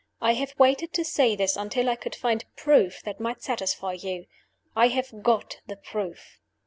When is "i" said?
0.19-0.33, 1.87-1.95, 4.75-4.87